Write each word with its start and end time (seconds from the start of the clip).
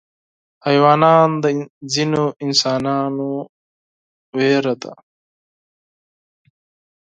حیوانات 0.67 1.31
د 1.43 1.45
ځینو 1.93 2.23
انسانانو 2.45 3.29
ویره 4.35 4.75
ده. 4.81 4.93